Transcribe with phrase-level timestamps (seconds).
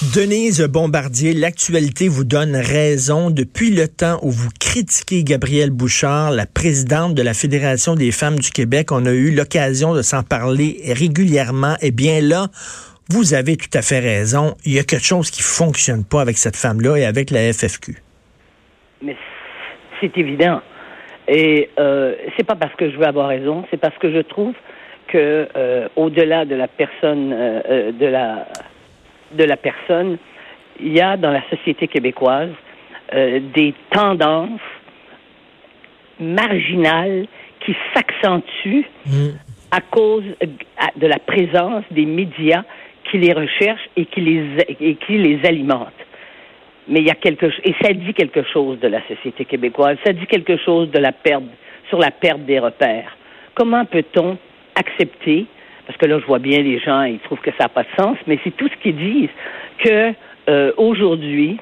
[0.00, 3.30] Denise Bombardier, l'actualité vous donne raison.
[3.30, 8.38] Depuis le temps où vous critiquez Gabrielle Bouchard, la présidente de la Fédération des femmes
[8.38, 11.74] du Québec, on a eu l'occasion de s'en parler régulièrement.
[11.82, 12.46] Eh bien là,
[13.10, 14.54] vous avez tout à fait raison.
[14.64, 17.96] Il y a quelque chose qui fonctionne pas avec cette femme-là et avec la FFQ.
[19.02, 19.16] Mais
[20.00, 20.62] c'est évident.
[21.26, 24.54] Et euh, c'est pas parce que je veux avoir raison, c'est parce que je trouve
[25.08, 28.46] que euh, au-delà de la personne, euh, euh de la
[29.32, 30.18] de la personne,
[30.80, 32.50] il y a dans la société québécoise
[33.14, 34.60] euh, des tendances
[36.20, 37.26] marginales
[37.64, 39.28] qui s'accentuent mm.
[39.70, 40.24] à cause
[40.96, 42.64] de la présence des médias
[43.10, 44.44] qui les recherchent et qui les,
[44.80, 45.92] et qui les alimentent.
[46.88, 50.12] Mais il y a quelque et ça dit quelque chose de la société québécoise, ça
[50.12, 51.44] dit quelque chose de la perte,
[51.88, 53.16] sur la perte des repères.
[53.54, 54.38] Comment peut-on
[54.74, 55.46] accepter
[55.88, 57.88] parce que là, je vois bien les gens, ils trouvent que ça n'a pas de
[57.98, 59.30] sens, mais c'est tout ce qu'ils disent,
[59.82, 60.12] que
[60.50, 61.56] euh, aujourd'hui,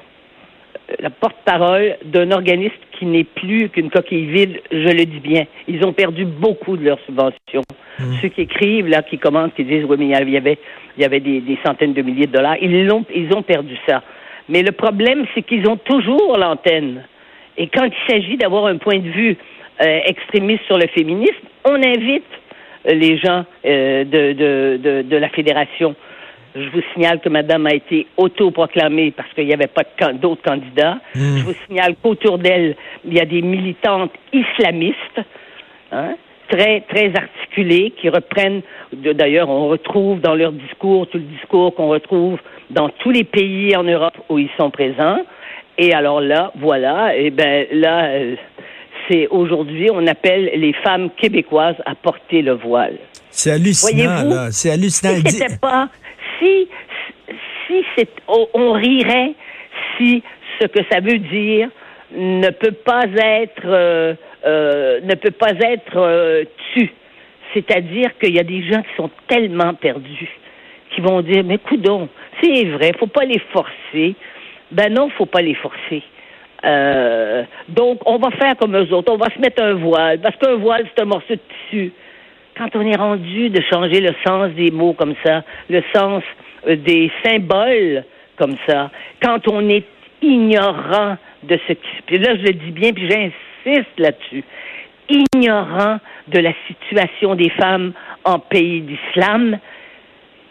[0.89, 5.45] euh, la porte-parole d'un organisme qui n'est plus qu'une coquille vide, je le dis bien,
[5.69, 7.61] ils ont perdu beaucoup de leurs subventions.
[7.99, 8.03] Mmh.
[8.21, 10.59] Ceux qui écrivent, là, qui commentent, qui disent, oui, mais il y avait,
[10.97, 14.03] il y avait des, centaines de milliers de dollars, ils ont, ils ont perdu ça.
[14.49, 17.05] Mais le problème, c'est qu'ils ont toujours l'antenne.
[17.57, 19.37] Et quand il s'agit d'avoir un point de vue
[19.81, 22.25] euh, extrémiste sur le féminisme, on invite
[22.87, 25.95] les gens euh, de, de, de, la fédération.
[26.55, 30.97] Je vous signale que madame a été autoproclamée parce qu'il n'y avait pas d'autres candidats.
[31.13, 31.37] Hmm.
[31.37, 35.21] Je vous signale qu'autour d'elle, il y a des militantes islamistes,
[35.91, 36.15] hein,
[36.49, 38.61] très, très articulées, qui reprennent,
[38.93, 43.75] d'ailleurs, on retrouve dans leur discours tout le discours qu'on retrouve dans tous les pays
[43.75, 45.19] en Europe où ils sont présents.
[45.77, 48.35] Et alors là, voilà, et ben là, euh,
[49.09, 52.97] c'est aujourd'hui, on appelle les femmes québécoises à porter le voile.
[53.29, 54.51] C'est hallucinant, là.
[54.51, 55.15] C'est hallucinant.
[55.25, 55.89] Si c'était pas,
[56.39, 56.67] si,
[57.67, 59.33] si c'est, on rirait
[59.97, 60.23] si
[60.59, 61.69] ce que ça veut dire
[62.15, 64.13] ne peut pas être, euh,
[64.45, 66.89] euh, ne peut pas être euh, tu.
[67.53, 70.29] C'est-à-dire qu'il y a des gens qui sont tellement perdus,
[70.93, 72.09] qui vont dire, mais coudon,
[72.41, 74.15] c'est vrai, faut pas les forcer.
[74.71, 76.03] Ben non, faut pas les forcer.
[76.67, 79.11] Euh, donc, on va faire comme eux autres.
[79.11, 81.39] On va se mettre un voile, parce qu'un voile, c'est un morceau de
[81.69, 81.93] tissu.
[82.57, 86.23] Quand on est rendu de changer le sens des mots comme ça, le sens
[86.67, 88.03] euh, des symboles
[88.37, 88.91] comme ça,
[89.21, 89.85] quand on est
[90.21, 91.87] ignorant de ce qui...
[92.05, 94.43] Puis là, je le dis bien, puis j'insiste là-dessus.
[95.09, 97.93] Ignorant de la situation des femmes
[98.25, 99.57] en pays d'islam,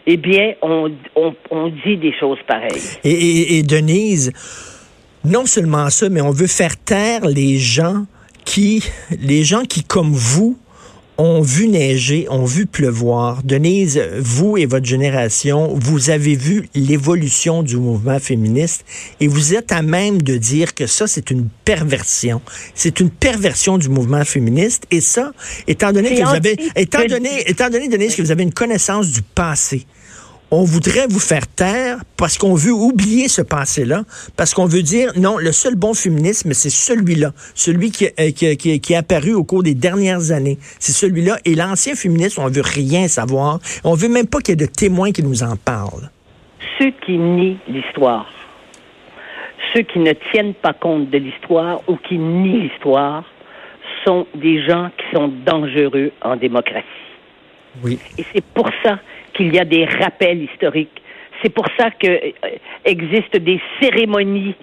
[0.07, 0.91] eh bien, on,
[1.51, 2.97] on, dit des choses pareilles.
[3.03, 4.31] et Denise,
[5.25, 8.05] non seulement ça, mais on veut faire taire les gens
[8.45, 8.83] qui,
[9.19, 10.57] les gens qui, comme vous,
[11.17, 13.41] ont vu neiger, ont vu pleuvoir.
[13.43, 18.85] Denise, vous et votre génération, vous avez vu l'évolution du mouvement féministe
[19.19, 22.41] et vous êtes à même de dire que ça, c'est une perversion.
[22.75, 25.31] C'est une perversion du mouvement féministe et ça,
[25.67, 29.09] étant donné que vous avez, étant donné, étant donné, Denise, que vous avez une connaissance
[29.09, 29.85] du passé,
[30.51, 34.03] on voudrait vous faire taire parce qu'on veut oublier ce passé-là,
[34.37, 38.55] parce qu'on veut dire non, le seul bon féminisme, c'est celui-là, celui qui, euh, qui,
[38.57, 40.57] qui, qui, est apparu au cours des dernières années.
[40.79, 41.37] C'est celui-là.
[41.45, 43.59] Et l'ancien féminisme, on veut rien savoir.
[43.83, 46.09] On veut même pas qu'il y ait de témoins qui nous en parlent.
[46.79, 48.27] Ceux qui nient l'histoire,
[49.73, 53.23] ceux qui ne tiennent pas compte de l'histoire ou qui nient l'histoire,
[54.05, 56.85] sont des gens qui sont dangereux en démocratie.
[57.83, 57.99] Oui.
[58.17, 58.99] Et c'est pour ça
[59.37, 61.01] qu'il y a des rappels historiques.
[61.41, 64.55] C'est pour ça qu'existent euh, des cérémonies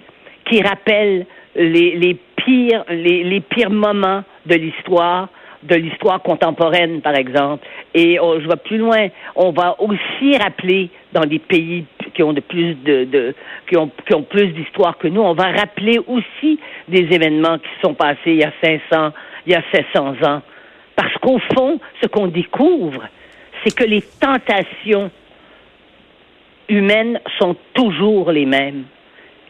[0.49, 1.25] qui rappellent
[1.55, 5.29] les, pires, les, pires moments de l'histoire,
[5.63, 7.65] de l'histoire contemporaine, par exemple.
[7.93, 9.07] Et oh, je vais plus loin.
[9.35, 13.33] On va aussi rappeler dans des pays qui ont de plus de,
[13.67, 17.69] qui ont qui ont plus d'histoire que nous, on va rappeler aussi des événements qui
[17.81, 19.11] sont passés il y a 500,
[19.47, 20.41] il y a 700 ans.
[20.95, 23.03] Parce qu'au fond, ce qu'on découvre,
[23.65, 25.09] c'est que les tentations
[26.69, 28.83] humaines sont toujours les mêmes.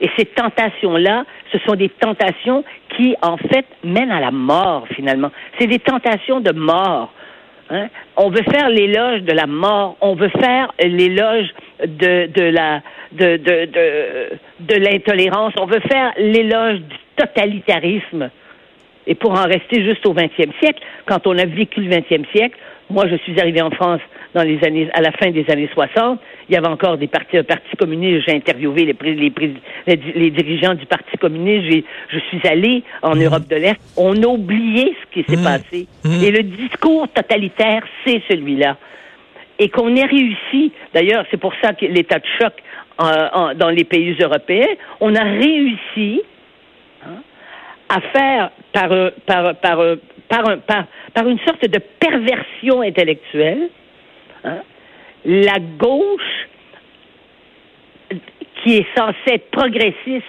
[0.02, 2.64] Et ces tentations-là, ce sont des tentations
[2.96, 5.32] qui, en fait, mènent à la mort, finalement.
[5.60, 7.14] C'est des tentations de mort.
[7.70, 7.88] Hein?
[8.18, 11.48] On veut faire l'éloge de la mort, on veut faire l'éloge
[11.86, 12.52] de,
[14.78, 18.30] l'intolérance, on veut faire l'éloge du totalitarisme.
[19.08, 22.58] Et pour en rester juste au 20e siècle, quand on a vécu le 20e siècle,
[22.90, 24.02] moi, je suis arrivé en France
[24.34, 26.20] dans les années, à la fin des années 60.
[26.50, 28.26] Il y avait encore des partis, un parti communiste.
[28.28, 28.96] J'ai interviewé les,
[29.88, 31.86] les, les, dirigeants du Parti communiste.
[32.10, 33.24] Je suis allé en mmh.
[33.24, 33.78] Europe de l'Est.
[33.98, 35.44] On a oublié ce qui s'est mmh.
[35.44, 35.88] passé.
[36.04, 36.24] Mmh.
[36.24, 38.78] Et le discours totalitaire, c'est celui-là.
[39.58, 42.54] Et qu'on ait réussi, d'ailleurs, c'est pour ça que l'état de choc
[43.00, 44.68] dans les pays européens,
[45.00, 46.22] on a réussi
[47.04, 47.22] hein,
[47.90, 48.90] à faire par,
[49.26, 49.80] par, par,
[50.27, 53.69] par, par, par, une sorte de perversion intellectuelle
[54.44, 54.62] hein,
[55.25, 56.48] la gauche
[58.63, 60.24] qui est censée être progressiste,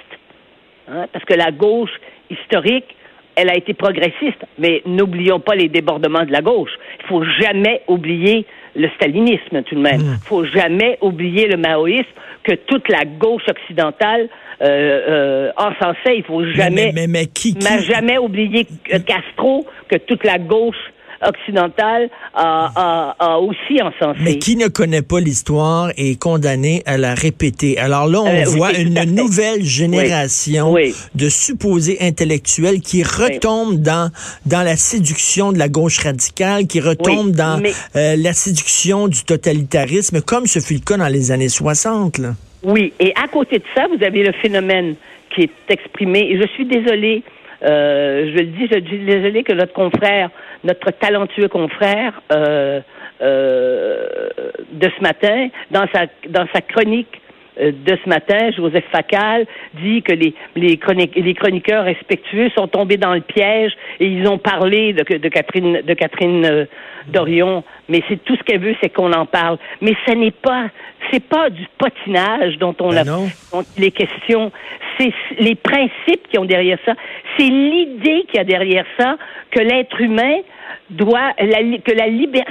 [0.88, 1.94] hein, parce que la gauche
[2.30, 2.95] historique,
[3.36, 6.70] elle a été progressiste, mais n'oublions pas les débordements de la gauche.
[7.00, 10.00] Il faut jamais oublier le stalinisme tout de même.
[10.00, 10.18] Il mm.
[10.24, 12.04] faut jamais oublier le maoïsme
[12.42, 14.28] que toute la gauche occidentale
[14.62, 16.16] euh, euh, encensait.
[16.18, 18.66] Il faut jamais, mais, mais, qui, jamais oublier
[19.06, 20.76] Castro que toute la gauche
[21.22, 24.20] occidentale a, a, aussi encensé.
[24.22, 27.78] Mais qui ne connaît pas l'histoire est condamné à la répéter?
[27.78, 30.74] Alors là, on euh, voit une nouvelle génération
[31.14, 34.10] de supposés intellectuels qui retombent dans,
[34.46, 37.62] dans la séduction de la gauche radicale, qui retombent dans
[37.96, 42.18] euh, la séduction du totalitarisme, comme ce fut le cas dans les années 60.
[42.18, 42.30] Là.
[42.62, 44.96] Oui, et à côté de ça, vous avez le phénomène
[45.34, 47.22] qui est exprimé, et je suis désolée,
[47.62, 50.30] euh, je le dis, je suis désolée que notre confrère
[50.66, 52.80] notre talentueux confrère euh,
[53.22, 54.28] euh,
[54.72, 57.20] de ce matin, dans sa, dans sa chronique
[57.58, 59.46] euh, de ce matin, Joseph Facal
[59.80, 60.78] dit que les, les,
[61.16, 65.80] les chroniqueurs respectueux sont tombés dans le piège et ils ont parlé de, de Catherine,
[65.80, 66.66] de Catherine
[67.08, 67.64] Dorion.
[67.88, 69.56] Mais c'est tout ce qu'elle veut, c'est qu'on en parle.
[69.80, 70.66] Mais ce n'est pas,
[71.10, 74.52] c'est pas du potinage dont on ben a, dont les questions.
[74.98, 76.92] C'est les principes qui ont derrière ça.
[77.38, 79.16] C'est l'idée qui a derrière ça
[79.50, 80.40] que l'être humain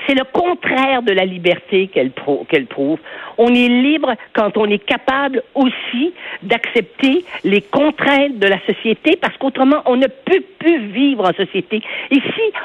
[0.08, 3.00] c'est le contraire de la liberté qu'elle prouve.
[3.38, 6.14] On est libre quand on est capable aussi
[6.44, 11.82] d'accepter les contraintes de la société, parce qu'autrement on ne peut plus vivre en société.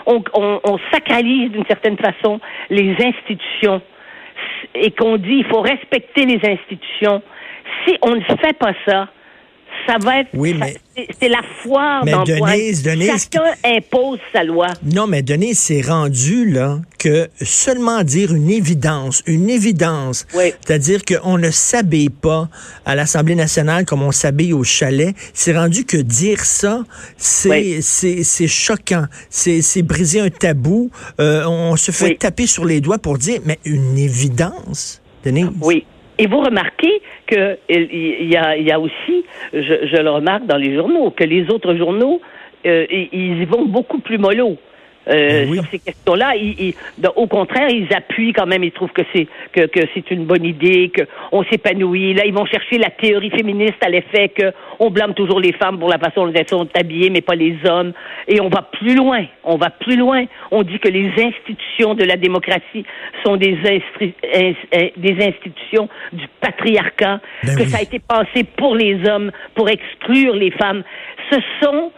[0.06, 3.81] On, on, on sacralise d'une certaine façon les institutions
[4.75, 7.23] et qu'on dit il faut respecter les institutions.
[7.87, 9.08] Si on ne fait pas ça,
[9.90, 10.28] ça va être.
[10.34, 10.76] Oui, mais.
[11.19, 14.69] C'est la foire mais Denise, Denise, Chacun impose sa loi.
[14.84, 21.38] Non, mais Denise, c'est rendu, là, que seulement dire une évidence, une évidence, c'est-à-dire qu'on
[21.38, 22.50] ne s'habille pas
[22.84, 26.84] à l'Assemblée nationale comme on s'habille au chalet, c'est rendu que dire ça,
[27.16, 29.06] c'est c'est choquant.
[29.31, 30.90] C'est briser un tabou.
[31.19, 35.48] Euh, on se fait taper sur les doigts pour dire, mais une évidence, Denise?
[35.62, 35.87] Oui.
[36.20, 39.25] Et vous remarquez qu'il y a, y a aussi,
[39.55, 42.20] je, le remarque dans les journaux, que les autres journaux,
[42.67, 44.58] euh, ils y vont beaucoup plus mollo.
[45.10, 46.34] Euh, ben sur ces questions-là.
[47.16, 48.62] au contraire, ils appuient quand même.
[48.62, 50.92] Ils trouvent que c'est que, que c'est une bonne idée,
[51.30, 52.14] qu'on s'épanouit.
[52.14, 55.88] Là, ils vont chercher la théorie féministe à l'effet qu'on blâme toujours les femmes pour
[55.88, 57.92] la façon dont elles sont habillées, mais pas les hommes.
[58.28, 59.24] Et on va plus loin.
[59.42, 60.24] On va plus loin.
[60.50, 62.84] On dit que les institutions de la démocratie
[63.24, 63.58] sont des,
[64.96, 70.34] des institutions du patriarcat, ben que ça a été pensé pour les hommes, pour exclure
[70.34, 70.82] les femmes.
[71.30, 71.90] Ce sont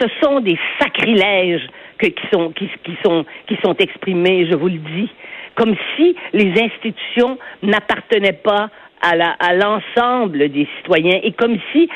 [0.00, 1.68] ce sont des sacrilèges
[1.98, 5.10] qui sont qui, qui sont qui sont exprimés, je vous le dis,
[5.54, 8.70] comme si les institutions n'appartenaient pas
[9.02, 11.88] à à l'ensemble des citoyens et comme si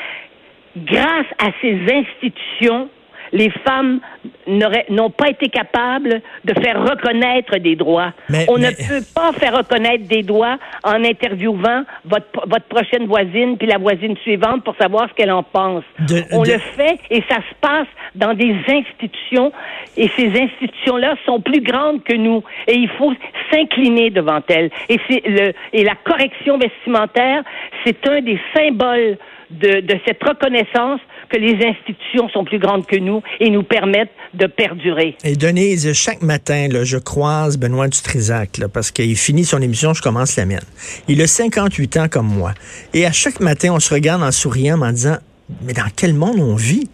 [0.77, 2.89] grâce à ces institutions
[3.33, 3.99] les femmes
[4.47, 8.13] n'ont pas été capables de faire reconnaître des droits.
[8.47, 13.67] On ne peut pas faire reconnaître des droits en interviewant votre, votre prochaine voisine puis
[13.67, 15.83] la voisine suivante pour savoir ce qu'elle en pense.
[16.31, 19.51] On le fait et ça se passe dans des institutions
[19.97, 23.13] et ces institutions-là sont plus grandes que nous et il faut
[23.51, 24.69] s'incliner devant elles.
[24.89, 27.43] Et le et la correction vestimentaire,
[27.83, 29.17] c'est un des symboles
[29.49, 30.99] de, de cette reconnaissance
[31.29, 35.15] que les institutions sont plus grandes que nous et nous permettent de perdurer.
[35.23, 39.93] Et Denise, chaque matin, là, je croise Benoît Dutrisac, là, parce qu'il finit son émission,
[39.93, 40.65] je commence la mienne.
[41.07, 42.53] Il a 58 ans comme moi.
[42.93, 45.17] Et à chaque matin, on se regarde en souriant, en disant,
[45.61, 46.89] mais dans quel monde on vit?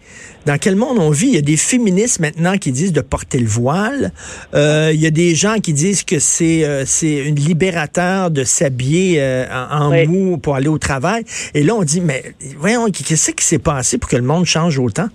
[0.46, 1.28] Dans quel monde on vit?
[1.28, 4.10] Il y a des féministes maintenant qui disent de porter le voile.
[4.54, 8.42] Euh, il y a des gens qui disent que c'est euh, c'est une libérateur de
[8.42, 11.24] s'habiller euh, en, mou pour aller au travail.
[11.54, 12.22] Et là, on dit, mais
[12.56, 15.08] voyons, qu'est-ce qui s'est passé pour que le monde change autant?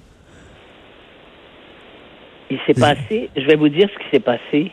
[2.50, 4.72] Il s'est passé, je vais vous dire ce qui s'est passé.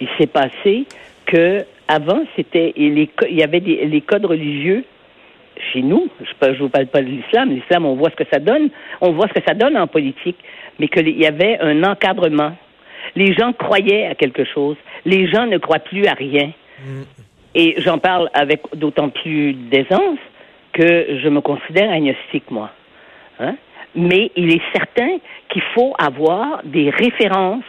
[0.00, 0.86] Il s'est passé
[1.26, 4.84] que avant, c'était il y avait des, les codes religieux
[5.72, 8.38] chez nous, je ne vous parle pas de l'islam, l'islam, on voit ce que ça
[8.38, 10.38] donne, on voit ce que ça donne en politique,
[10.78, 12.56] mais qu'il y avait un encadrement.
[13.16, 16.52] Les gens croyaient à quelque chose, les gens ne croient plus à rien.
[16.84, 17.02] Mm.
[17.54, 20.18] Et j'en parle avec d'autant plus d'aisance
[20.72, 22.70] que je me considère agnostique, moi.
[23.40, 23.56] Hein?
[23.94, 25.18] Mais il est certain
[25.50, 27.64] qu'il faut avoir des références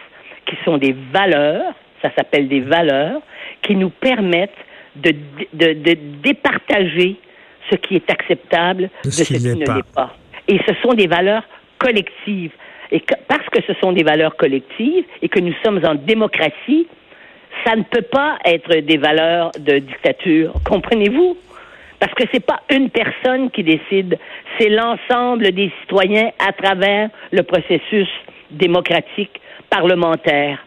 [0.45, 3.21] qui sont des valeurs, ça s'appelle des valeurs,
[3.61, 4.51] qui nous permettent
[4.95, 5.13] de,
[5.53, 7.17] de, de départager
[7.69, 10.15] ce qui est acceptable de ce, qui, ne l'est pas.
[10.47, 11.43] Et ce sont des valeurs
[11.79, 12.51] collectives.
[12.91, 16.87] Et parce que ce sont des valeurs collectives et que nous sommes en démocratie,
[17.65, 20.53] ça ne peut pas être des valeurs de dictature.
[20.65, 21.37] Comprenez-vous?
[21.99, 24.17] Parce que c'est pas une personne qui décide,
[24.59, 28.09] c'est l'ensemble des citoyens à travers le processus
[28.51, 29.39] démocratique
[29.69, 30.59] parlementaire.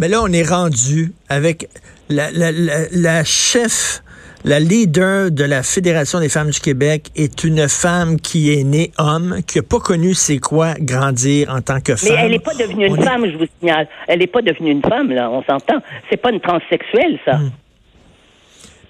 [0.00, 1.68] Mais là, on est rendu avec
[2.08, 2.50] la, la,
[2.90, 4.02] la chef
[4.44, 8.90] la leader de la Fédération des femmes du Québec est une femme qui est née
[8.98, 12.10] homme, qui n'a pas connu c'est quoi grandir en tant que femme.
[12.12, 13.88] Mais elle n'est pas devenue une femme, je vous signale.
[14.08, 15.80] Elle n'est pas devenue une femme, là, on s'entend.
[16.10, 17.34] C'est pas une transsexuelle, ça.
[17.34, 17.50] Hmm.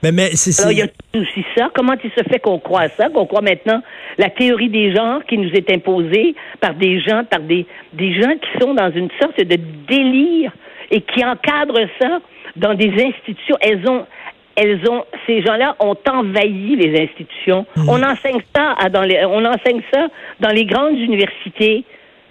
[0.02, 1.70] Mais, mais c'est Alors, il y a aussi ça.
[1.74, 3.82] Comment il se fait qu'on croit à ça, qu'on croit maintenant
[4.18, 8.32] la théorie des genres qui nous est imposée par des gens, par des, des gens
[8.32, 10.52] qui sont dans une sorte de délire
[10.90, 12.18] et qui encadrent ça
[12.56, 13.56] dans des institutions.
[13.60, 14.04] Elles ont,
[14.56, 17.66] elles ont, ces gens-là ont envahi les institutions.
[17.76, 17.88] Hmm.
[17.88, 20.08] On enseigne ça dans les, on enseigne ça
[20.40, 21.84] dans les grandes universités,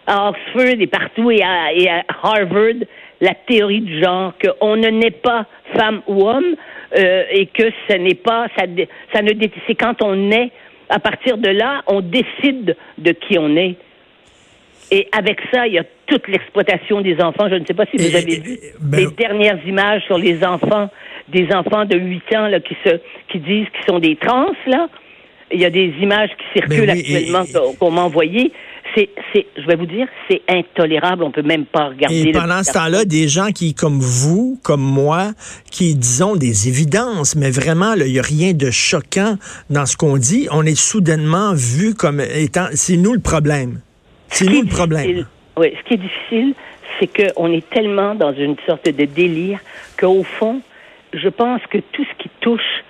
[0.07, 2.85] à Oxford et partout et à, et à Harvard,
[3.21, 6.55] la théorie du genre qu'on ne naît pas femme ou homme
[6.97, 8.65] euh, et que ce n'est pas, ça,
[9.13, 9.31] ça ne,
[9.67, 10.51] c'est quand on est,
[10.89, 13.75] à partir de là, on décide de qui on est.
[14.91, 17.47] Et avec ça, il y a toute l'exploitation des enfants.
[17.49, 20.89] Je ne sais pas si vous avez vu ben les dernières images sur les enfants
[21.31, 22.99] des enfants de 8 ans là, qui, se,
[23.31, 24.89] qui disent qu'ils sont des trans, là.
[25.53, 27.43] Il y a des images qui circulent ben actuellement
[27.77, 28.53] qu'on m'a envoyées.
[28.95, 31.23] C'est, c'est, je vais vous dire, c'est intolérable.
[31.23, 32.29] On peut même pas regarder.
[32.29, 35.31] Et pendant ce temps-là, des gens qui, comme vous, comme moi,
[35.69, 39.35] qui disons des évidences, mais vraiment, il n'y a rien de choquant
[39.69, 40.47] dans ce qu'on dit.
[40.51, 43.81] On est soudainement vu comme étant, c'est nous le problème.
[44.31, 45.27] C'est nous le problème.
[45.57, 46.53] Oui, ce qui est difficile,
[46.99, 49.59] c'est qu'on est tellement dans une sorte de délire
[49.99, 50.61] qu'au fond,
[51.13, 52.83] je pense que tout ce qui touche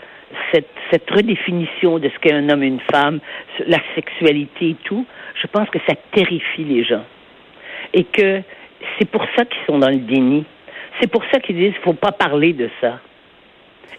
[0.54, 3.20] cette, cette redéfinition de ce qu'est un homme et une femme,
[3.68, 5.06] la sexualité et tout,
[5.42, 7.04] je pense que ça terrifie les gens.
[7.94, 8.42] Et que
[8.98, 10.46] c'est pour ça qu'ils sont dans le déni.
[11.02, 13.00] C'est pour ça qu'ils disent qu'il ne faut pas parler de ça.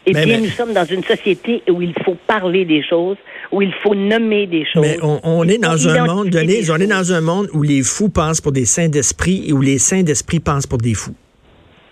[0.06, 3.16] Eh bien, nous sommes dans une société où il faut parler des choses,
[3.52, 4.82] où il faut nommer des choses.
[4.82, 8.08] Mais on, est dans un monde, Denise, on est dans un monde où les fous
[8.08, 11.14] pensent pour des saints d'esprit et où les saints d'esprit pensent pour des fous.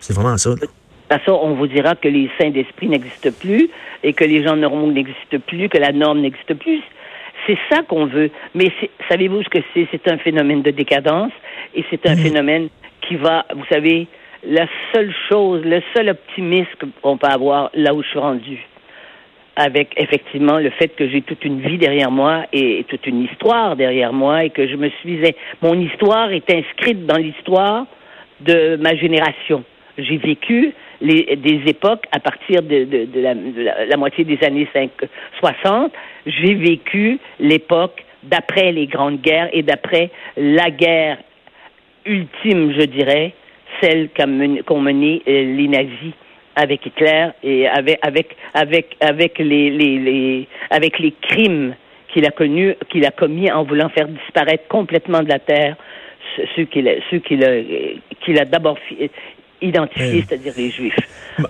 [0.00, 0.50] C'est vraiment ça.
[1.09, 3.69] Parce on vous dira que les saints d'esprit n'existent plus
[4.02, 6.80] et que les gens normaux n'existent plus, que la norme n'existe plus.
[7.47, 8.30] C'est ça qu'on veut.
[8.54, 8.73] Mais
[9.09, 9.88] savez-vous ce que c'est?
[9.90, 11.33] C'est un phénomène de décadence
[11.75, 12.19] et c'est un mmh.
[12.19, 12.69] phénomène
[13.07, 14.07] qui va, vous savez,
[14.44, 18.66] la seule chose, le seul optimisme qu'on peut avoir là où je suis rendu,
[19.56, 23.76] avec effectivement le fait que j'ai toute une vie derrière moi et toute une histoire
[23.76, 25.20] derrière moi et que je me suis
[25.62, 27.87] mon histoire est inscrite dans l'histoire
[28.40, 29.64] de ma génération.
[29.99, 33.35] J'ai vécu des époques à partir de, la,
[33.87, 34.90] la, moitié des années 5,
[35.40, 35.92] 60.
[36.26, 41.18] J'ai vécu l'époque d'après les grandes guerres et d'après la guerre
[42.06, 43.35] ultime, je dirais,
[43.81, 46.13] celle qu'ont mené euh, les nazis
[46.57, 51.75] avec Hitler et avec avec avec avec les, les, les avec les crimes
[52.09, 55.77] qu'il a connus qu'il a commis en voulant faire disparaître complètement de la terre
[56.57, 57.63] ceux qu'il a ceux qu'il a
[58.21, 58.79] qu'il a d'abord
[59.63, 60.97] identifiés c'est-à-dire les juifs.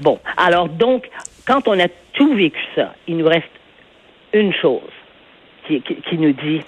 [0.03, 1.09] Bon, alors donc
[1.47, 3.51] quand on a tout vécu ça, il nous reste
[4.33, 4.93] une chose
[5.67, 6.61] qui, qui, qui nous dit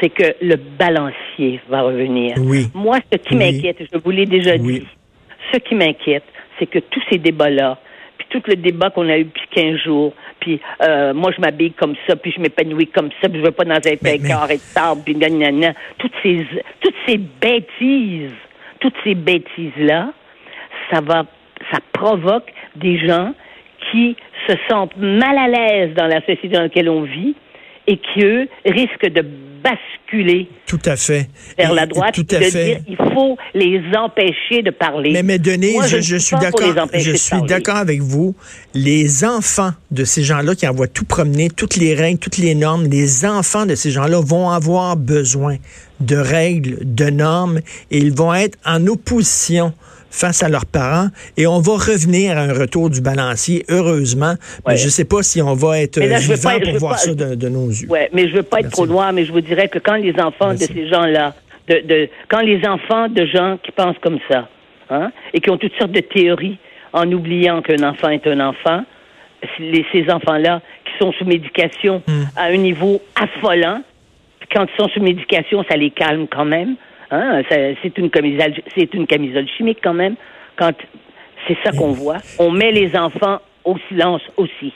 [0.00, 2.36] c'est que le balancier va revenir.
[2.38, 2.66] Oui.
[2.74, 4.86] Moi, ce qui m'inquiète, je vous l'ai déjà dit,
[5.52, 6.24] ce qui m'inquiète,
[6.58, 7.78] c'est que tous ces débats-là,
[8.18, 11.72] puis tout le débat qu'on a eu depuis 15 jours, puis euh, moi je m'habille
[11.72, 14.56] comme ça, puis je m'épanouis comme ça, puis je veux pas dans un mais, carré
[14.56, 16.46] de sable, puis nanana, toutes ces
[16.80, 18.30] toutes ces bêtises,
[18.80, 20.12] toutes ces bêtises-là,
[20.92, 21.24] ça va
[21.72, 23.32] ça provoque des gens
[23.90, 24.16] qui
[24.48, 27.34] se sentent mal à l'aise dans la société dans laquelle on vit
[27.86, 29.24] et qui, eux, risquent de
[29.62, 32.64] basculer tout à fait vers la droite tout à de fait.
[32.64, 35.10] dire il faut les empêcher de parler.
[35.12, 36.88] Mais, mais Denise, je, je, suis d'accord.
[36.92, 38.34] Je suis d'accord avec vous.
[38.74, 42.84] Les enfants de ces gens-là qui envoient tout promener, toutes les règles, toutes les normes,
[42.84, 45.56] les enfants de ces gens-là vont avoir besoin
[46.00, 47.60] de règles, de normes,
[47.90, 49.72] et ils vont être en opposition
[50.14, 54.34] face à leurs parents et on va revenir à un retour du balancier, heureusement.
[54.66, 57.68] Mais je ne sais pas si on va être vivant pour voir ça de, nos
[57.68, 57.88] yeux.
[57.90, 59.96] Oui, mais je ne veux pas être trop noir, mais je vous dirais que quand
[59.96, 61.34] les enfants de ces gens-là,
[61.68, 64.48] de, de, quand les enfants de gens qui pensent comme ça,
[64.90, 66.58] hein, et qui ont toutes sortes de théories
[66.92, 68.84] en oubliant qu'un enfant est un enfant,
[69.58, 72.24] les, ces enfants-là qui sont sous médication hmm.
[72.36, 73.82] à un niveau affolant,
[74.52, 76.76] quand ils sont sous médication, ça les calme quand même.
[77.14, 80.16] Hein, c'est une camisole, c'est une camisole chimique quand même.
[80.56, 80.72] Quand
[81.46, 84.72] c'est ça qu'on voit, on met les enfants au silence aussi.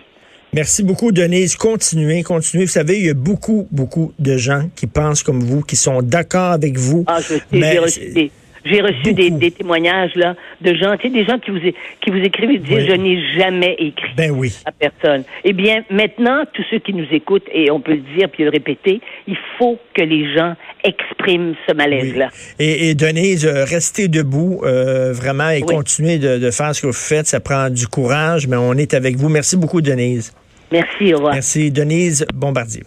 [0.54, 1.56] Merci beaucoup, Denise.
[1.56, 2.64] Continuez, continuez.
[2.64, 6.00] Vous savez, il y a beaucoup, beaucoup de gens qui pensent comme vous, qui sont
[6.00, 7.04] d'accord avec vous.
[7.06, 8.30] Ah, je sais,
[8.68, 12.18] j'ai reçu des, témoignages là de gens, tu sais, des gens qui vous qui vous
[12.18, 14.54] écrivent et disent je n'ai jamais écrit ben oui.
[14.64, 15.24] à personne.
[15.44, 18.50] Eh bien, maintenant, tous ceux qui nous écoutent et on peut le dire puis le
[18.50, 22.28] répéter, il faut que les gens expriment ce malaise-là.
[22.58, 26.86] Et, et, Denise, euh, restez debout euh, vraiment et continuez de, de faire ce que
[26.86, 27.26] vous faites.
[27.26, 29.28] Ça prend du courage, mais on est avec vous.
[29.28, 30.32] Merci beaucoup, Denise.
[30.70, 31.34] Merci, au revoir.
[31.34, 32.82] Merci, Denise Bombardier.